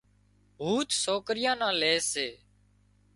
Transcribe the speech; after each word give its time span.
هوٿ 0.63 0.87
سوڪريان 1.03 1.57
نان 1.61 1.73
لي 1.81 1.93
سي 2.11 2.27